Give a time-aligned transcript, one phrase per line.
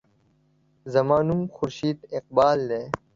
[0.93, 2.81] زما نوم خورشید اقبال دے.